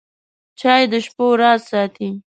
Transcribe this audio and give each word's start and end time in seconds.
چای 0.59 0.83
د 0.91 0.93
شپو 1.05 1.25
راز 1.41 1.61
ساتي. 1.69 2.09